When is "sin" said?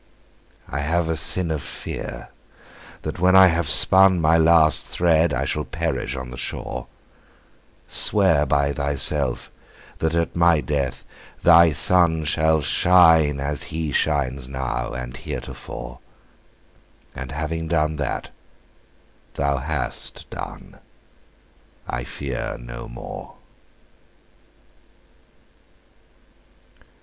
1.15-1.51